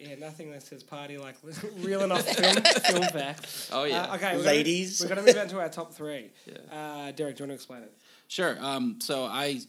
[0.00, 1.36] yeah, nothing that says party like
[1.78, 3.70] real enough film, film facts.
[3.72, 4.02] Oh, yeah.
[4.02, 5.00] Uh, okay, we're Ladies.
[5.00, 6.30] Gonna, we're going to move on to our top three.
[6.44, 6.54] Yeah.
[6.70, 7.92] Uh, Derek, do you want to explain it?
[8.28, 8.56] Sure.
[8.60, 9.60] Um, so I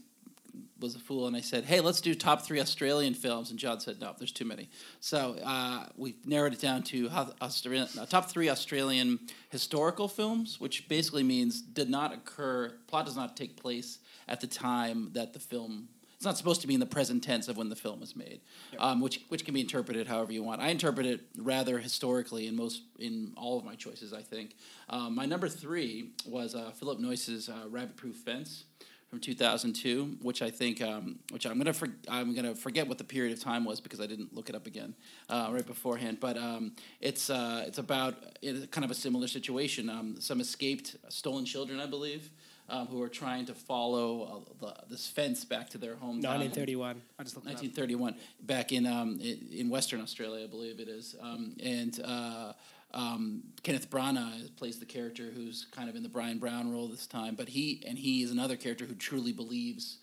[0.79, 3.79] was a fool and I said, "Hey, let's do top three Australian films," and John
[3.79, 7.09] said, "No, there's too many." So uh, we narrowed it down to
[7.41, 12.73] Australian, uh, top three Australian historical films, which basically means did not occur.
[12.87, 15.89] Plot does not take place at the time that the film.
[16.15, 18.41] It's not supposed to be in the present tense of when the film was made,
[18.79, 20.61] um, which which can be interpreted however you want.
[20.61, 24.13] I interpret it rather historically in most in all of my choices.
[24.13, 24.55] I think
[24.89, 28.63] um, my number three was uh, Philip Noyce's uh, Rabbit Proof Fence
[29.09, 33.03] from 2002, which I think, um, which I'm gonna for, I'm gonna forget what the
[33.03, 34.95] period of time was because I didn't look it up again
[35.29, 36.17] uh, right beforehand.
[36.19, 39.89] But um, it's uh, it's about it's kind of a similar situation.
[39.89, 42.29] Um, some escaped stolen children, I believe,
[42.67, 46.21] um, who are trying to follow uh, the, this fence back to their home.
[46.21, 47.01] 1931.
[47.17, 47.61] I just looked it up.
[47.61, 51.15] 1931, back in um, in, in Western Australia, I believe it is.
[51.21, 52.53] Um, and uh,
[52.93, 57.05] um, Kenneth Branagh plays the character who's kind of in the Bryan Brown role this
[57.07, 59.97] time, but he and he is another character who truly believes.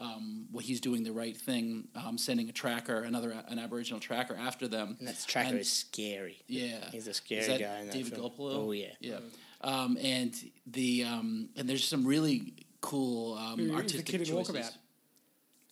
[0.00, 4.36] Um, what he's doing the right thing, um, sending a tracker, another an Aboriginal tracker
[4.36, 4.94] after them.
[5.00, 6.38] and that's tracker And- is scary.
[6.46, 8.30] Yeah, He's a scary Is that guy in that David film.
[8.30, 8.54] Gulpilil?
[8.54, 8.92] Oh, yeah.
[9.00, 9.18] yeah.
[9.60, 10.32] Um, and
[10.68, 14.54] the um, and there's some really cool um, Who is the artistic kid choices.
[14.54, 14.70] Walkabout?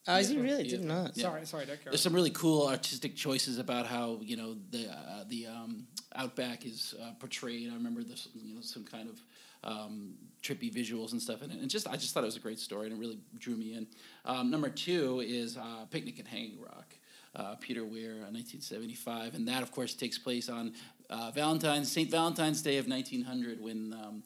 [0.09, 0.65] Oh, is he really?
[0.65, 0.71] Yeah.
[0.71, 1.17] Didn't.
[1.17, 1.23] Yeah.
[1.23, 1.85] Sorry, sorry, Derek.
[1.85, 5.87] go There's some really cool artistic choices about how you know the uh, the um,
[6.15, 7.71] outback is uh, portrayed.
[7.71, 9.21] I remember this, you know, some kind of
[9.65, 12.41] um, trippy visuals and stuff in it, and just I just thought it was a
[12.41, 13.87] great story and it really drew me in.
[14.25, 16.95] Um, number two is uh, Picnic at Hanging Rock,
[17.35, 20.73] uh, Peter Weir, uh, 1975, and that of course takes place on
[21.11, 22.11] uh, Valentine's St.
[22.11, 23.93] Valentine's Day of 1900 when.
[23.93, 24.23] Um,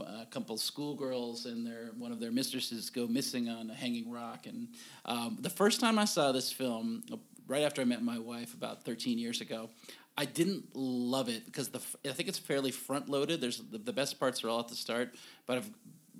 [0.00, 4.46] a couple schoolgirls and their one of their mistresses go missing on a hanging rock.
[4.46, 4.68] And
[5.04, 8.54] um, the first time I saw this film, uh, right after I met my wife
[8.54, 9.70] about 13 years ago,
[10.16, 13.40] I didn't love it because the I think it's fairly front loaded.
[13.40, 15.14] There's the, the best parts are all at the start,
[15.46, 15.70] but I've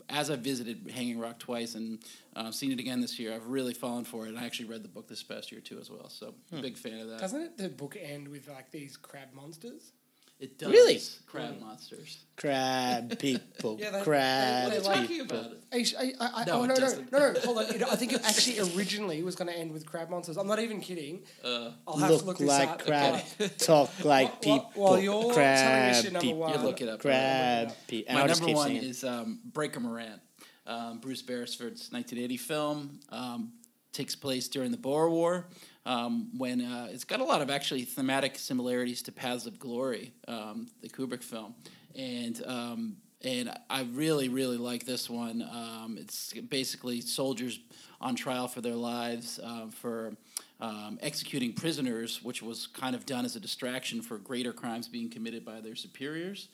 [0.09, 1.99] as I've visited Hanging Rock twice and
[2.37, 4.31] uh, seen it again this year, I've really fallen for it.
[4.31, 6.09] And I actually read the book this past year too as well.
[6.09, 7.21] So big fan of that.
[7.21, 9.93] Doesn't it the book end with like these crab monsters?
[10.41, 11.01] It does Really?
[11.27, 12.25] crab monsters.
[12.37, 13.77] Crab people.
[13.81, 15.39] Yeah, they- crab they- What they are you like- talking people.
[15.41, 15.53] about?
[15.53, 15.61] It?
[15.99, 17.65] I, I, I, No, oh, no, no, no, no, hold on.
[17.75, 20.37] It, I think it actually originally was going to end with crab monsters.
[20.37, 21.23] I'm not even kidding.
[21.45, 22.85] Uh, I'll have to look Look this like up.
[22.87, 23.15] crab.
[23.41, 23.49] Okay.
[23.59, 24.71] Talk like people.
[24.75, 26.39] while you're telling me crab shit number people.
[26.41, 27.01] one, You look it up.
[27.01, 28.15] Crab people.
[28.15, 28.83] My number one singing.
[28.85, 30.21] is um, Breaker Morant,
[30.67, 33.01] um, Bruce Beresford's 1980 film.
[33.11, 33.53] Um,
[33.93, 35.47] takes place during the Boer War.
[35.87, 40.13] Um, when uh, it's got a lot of actually thematic similarities to Paths of Glory,
[40.27, 41.55] um, the Kubrick film,
[41.95, 45.43] and um, and I really really like this one.
[45.43, 47.61] Um, it's basically soldiers
[48.01, 50.13] on trial for their lives um, for
[50.61, 55.11] um, executing prisoners, which was kind of done as a distraction for greater crimes being
[55.11, 56.49] committed by their superiors.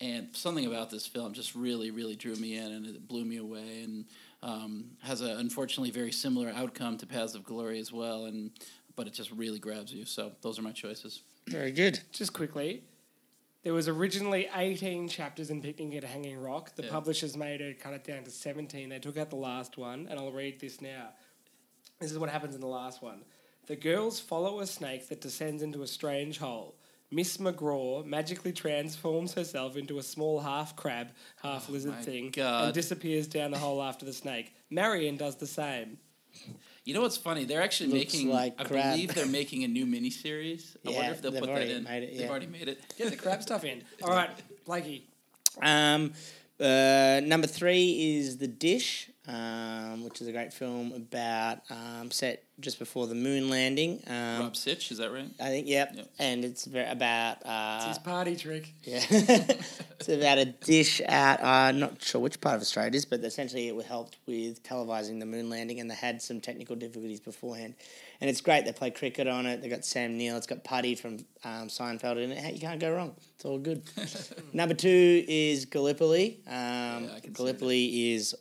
[0.00, 3.36] And something about this film just really, really drew me in, and it blew me
[3.36, 3.82] away.
[3.82, 4.04] And
[4.44, 8.26] um, has a unfortunately very similar outcome to Paths of Glory as well.
[8.26, 8.50] And
[8.96, 10.04] but it just really grabs you.
[10.04, 11.22] So those are my choices.
[11.48, 11.98] Very good.
[12.12, 12.84] Just quickly,
[13.64, 16.76] there was originally 18 chapters in Picnic at Hanging Rock.
[16.76, 16.90] The Yeah.
[16.90, 18.90] publishers made it cut it down to 17.
[18.90, 21.08] They took out the last one, and I'll read this now.
[21.98, 23.24] This is what happens in the last one.
[23.66, 26.76] The girls follow a snake that descends into a strange hole.
[27.14, 31.08] Miss McCraw magically transforms herself into a small half crab,
[31.42, 32.64] half lizard Oh thing, God.
[32.66, 34.52] and disappears down the hole after the snake.
[34.70, 35.98] Marion does the same.
[36.84, 37.44] You know what's funny?
[37.44, 38.28] They're actually Looks making.
[38.30, 38.92] like I crab.
[38.94, 40.76] believe they're making a new miniseries.
[40.84, 41.84] I Yeah, wonder if they'll they've put that already in.
[41.84, 42.28] made it, They've yeah.
[42.28, 42.82] already made it.
[42.98, 43.82] Get the crab stuff in.
[44.02, 44.30] All right,
[44.66, 45.06] Blakey.
[45.62, 46.12] Um,
[46.60, 52.44] uh, number three is The Dish, um, which is a great film about um, set
[52.60, 54.00] just before the moon landing.
[54.06, 55.28] Um, Rob Sitch, is that right?
[55.40, 55.92] I think, yep.
[55.94, 56.10] Yep.
[56.18, 58.72] And it's about It's uh, his party trick.
[58.82, 61.42] yeah, it's about a dish out.
[61.42, 65.20] Uh, not sure which part of Australia it is, but essentially it helped with televising
[65.20, 67.74] the moon landing, and they had some technical difficulties beforehand.
[68.20, 68.64] And it's great.
[68.64, 69.60] They play cricket on it.
[69.60, 70.36] They got Sam Neill.
[70.36, 72.54] It's got Puddy from um, Seinfeld in it.
[72.54, 73.14] You can't go wrong.
[73.34, 73.82] It's all good.
[74.52, 76.40] Number two is Gallipoli.
[76.46, 78.34] Um, Yeah, I can see Gallipoli is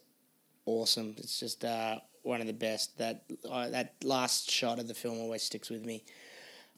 [0.66, 1.16] awesome.
[1.18, 2.98] It's just uh, one of the best.
[2.98, 6.04] That uh, that last shot of the film always sticks with me.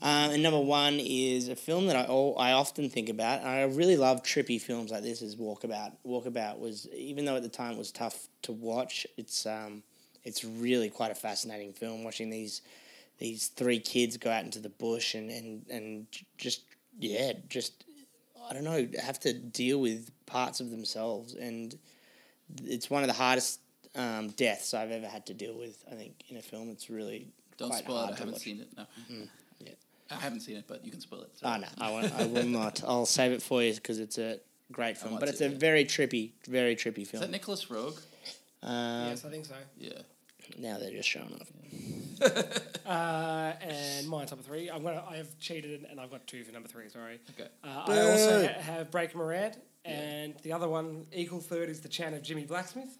[0.02, 3.43] Um, and number one is a film that I all, I often think about.
[3.43, 5.21] I really love trippy films like this.
[5.21, 5.93] Is Walkabout.
[6.06, 9.08] Walkabout was even though at the time it was tough to watch.
[9.17, 9.84] It's um,
[10.24, 12.04] it's really quite a fascinating film.
[12.04, 12.62] Watching these
[13.19, 16.63] these three kids go out into the bush and and and just
[17.00, 17.86] yeah, just
[18.50, 21.78] I don't know, have to deal with parts of themselves, and
[22.63, 23.60] it's one of the hardest
[23.95, 25.84] um, deaths I've ever had to deal with.
[25.91, 27.27] I think in a film, it's really
[27.58, 28.12] Don't quite spoil it.
[28.13, 28.41] I haven't watch.
[28.41, 28.67] seen it.
[28.77, 28.86] No.
[29.60, 29.69] yeah.
[30.12, 31.31] I haven't seen it, but you can spoil it.
[31.36, 31.47] so.
[31.47, 32.13] Oh no, I won't.
[32.13, 32.81] I will not.
[32.88, 34.39] I'll save it for you because it's a
[34.71, 35.58] great film, but it's to, a yeah.
[35.58, 37.21] very trippy, very trippy Is film.
[37.21, 37.97] that Nicolas Roeg?
[38.63, 39.55] Um, yes, I think so.
[39.77, 39.93] Yeah.
[40.58, 41.51] Now they're just showing off.
[42.86, 44.69] Uh, and my top three.
[44.69, 45.03] I'm gonna.
[45.10, 46.88] I have cheated and I've got two for number three.
[46.88, 47.19] Sorry.
[47.31, 47.49] Okay.
[47.63, 51.89] Uh, I also ha- have Breaker Morant, and the other one, equal third, is the
[51.89, 52.99] Chant of Jimmie Blacksmith.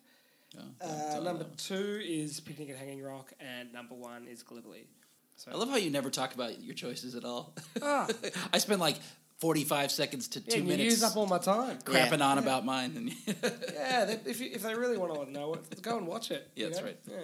[0.56, 4.88] No, Uh, number two is Picnic at Hanging Rock, and number one is Gallipoli.
[5.36, 7.54] So I love how you never talk about your choices at all.
[7.82, 8.08] Ah.
[8.54, 8.98] I spend like
[9.40, 11.78] forty-five seconds to yeah, two you minutes use up all my time.
[11.80, 12.26] crapping Yeah.
[12.26, 12.94] on about mine.
[12.96, 13.14] And
[13.74, 16.50] Yeah, they, if you, if they really want to know it, go and watch it.
[16.56, 16.88] Yeah, you that's know?
[16.88, 17.00] right.
[17.06, 17.16] Yeah.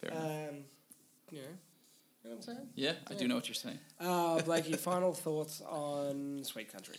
[0.00, 0.24] Fair enough.
[0.24, 0.56] Um,
[1.30, 1.44] you know,
[2.24, 2.68] you know what I'm saying?
[2.74, 3.78] yeah, I do know what you're saying.
[4.00, 6.96] Uh, Blakey, final thoughts on Sweet Country?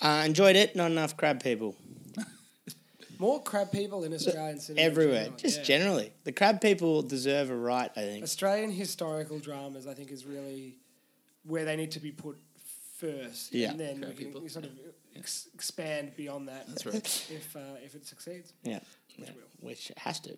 [0.00, 0.76] Uh, enjoyed it.
[0.76, 1.74] Not enough crab people
[3.18, 4.84] More crab people in Australian cinema.
[4.86, 5.22] everywhere.
[5.24, 5.64] general, Just yeah.
[5.64, 7.90] generally, the crab people deserve a right.
[7.96, 8.22] I think.
[8.24, 10.76] Australian historical dramas, I think, is really
[11.44, 12.36] where they need to be put
[12.98, 13.52] first.
[13.54, 13.70] Yeah.
[13.70, 14.48] And then Crab we can people.
[14.48, 14.72] sort of
[15.16, 16.66] ex- expand beyond that.
[16.68, 17.26] That's right.
[17.30, 18.52] If, uh, if it succeeds.
[18.62, 18.80] Yeah,
[19.16, 19.34] Which yeah.
[19.34, 19.68] will.
[19.68, 20.36] which has to.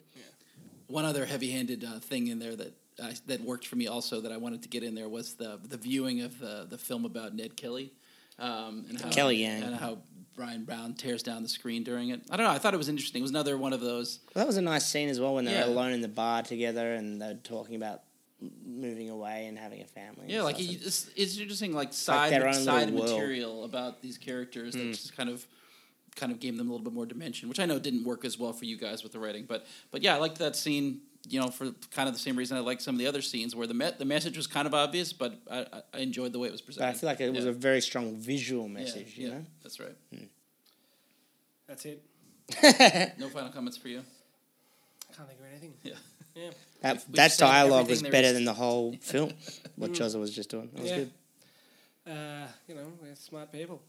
[0.87, 4.33] One other heavy-handed uh, thing in there that uh, that worked for me also that
[4.33, 7.35] I wanted to get in there was the the viewing of the the film about
[7.35, 7.93] Ned Kelly,
[8.39, 9.63] um, and how Kelly Gang.
[9.63, 9.99] and how
[10.39, 12.23] Bryan Brown tears down the screen during it.
[12.31, 12.53] I don't know.
[12.53, 13.21] I thought it was interesting.
[13.21, 14.21] It was another one of those.
[14.35, 15.67] Well, that was a nice scene as well when they Yeah.
[15.67, 18.03] were alone in the bar together and they're talking about
[18.65, 20.27] moving away and having a family.
[20.29, 20.87] Yeah, like stuff.
[20.87, 23.11] it's, it's interesting, like like side their side little world.
[23.11, 24.93] material about these characters that hmm.
[24.93, 25.45] just kind of
[26.15, 28.39] kind of gave them a little bit more dimension, which I know didn't work as
[28.39, 31.01] well for you guys with the writing, but but yeah, I liked that scene.
[31.27, 33.55] You know, for kind of the same reason I like some of the other scenes
[33.55, 36.39] where the me- the message was kind of obvious, but I, I- I enjoyed the
[36.39, 36.89] way it was But presented.
[36.91, 39.17] I feel like it was a very strong visual Yeah, message.
[39.17, 39.45] You yeah, know.
[39.63, 39.97] that's right.
[41.67, 42.03] That's it.
[43.19, 43.99] No final comments for you.
[45.11, 45.75] I can't think of anything.
[45.83, 45.93] Yeah.
[46.35, 46.51] Yeah.
[46.83, 49.33] That, We've- we've that dialogue was better is- than the whole film.
[49.77, 50.71] What Jozza was just doing.
[50.73, 50.97] That was Yeah.
[50.97, 51.11] good.
[52.07, 53.83] Uh, you know, we're smart people.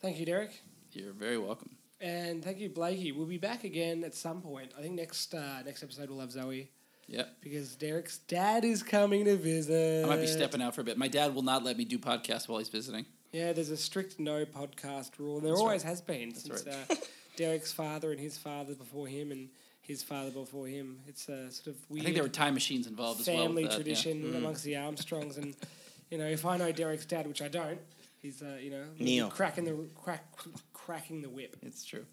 [0.00, 0.50] Thank you, Derek.
[0.92, 1.76] You're very welcome.
[2.02, 3.12] And thank you, Blakey.
[3.12, 4.72] We'll be back again at some point.
[4.76, 6.68] I think next uh, next episode we'll have Zoe
[7.06, 7.24] Yeah.
[7.40, 10.04] because Derek's dad is coming to visit.
[10.04, 10.98] I might be stepping out for a bit.
[10.98, 13.06] My dad will not let me do podcasts while he's visiting.
[13.32, 15.36] Yeah, there's a strict no podcast rule.
[15.36, 16.76] and There That's always has been That's since right.
[16.90, 16.94] uh,
[17.36, 19.48] Derek's father and his father before him and
[19.80, 20.98] his father before him.
[21.06, 23.36] It's a sort of I think there were time machines involved as well.
[23.46, 23.74] family that, yeah.
[23.74, 23.76] Mm.
[23.82, 25.38] tradition amongst the Armstrongs.
[25.38, 25.54] And
[26.10, 27.78] you know, if I know Derek's dad, which I don't,
[28.22, 29.28] he's uh, you know Neil.
[29.28, 30.24] cracking the crack
[30.72, 31.56] cracking the whip.
[31.62, 32.04] It's true.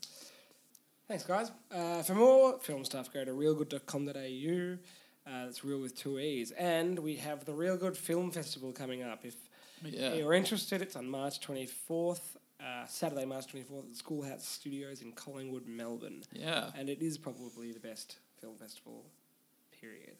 [1.08, 1.52] Thanks, guys.
[1.72, 4.78] Uh, for more film stuff, go to reelgood.com.au.
[5.32, 6.52] Uh, that's real with two E's.
[6.52, 9.26] And we have the ReelGood Film Festival coming up.
[9.26, 9.36] If
[9.84, 10.13] Yeah.
[10.13, 15.65] you're interested, it's on March 24th, uh, Saturday, March 24th, at Schoolhouse Studios in Collingwood,
[15.67, 16.24] Melbourne.
[16.32, 16.69] Yeah.
[16.76, 19.06] And it is probably the best film festival,
[19.82, 20.15] period.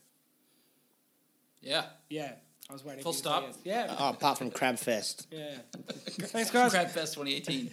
[1.62, 1.86] Yeah.
[2.10, 2.34] Yeah,
[2.70, 3.54] I was waiting Full for you stop?
[3.64, 3.96] Yeah.
[3.98, 5.28] Oh, apart from Crab Fest.
[5.32, 5.58] Yeah.
[5.88, 6.72] Thanks, guys.
[6.72, 7.72] Crab Fest 2018.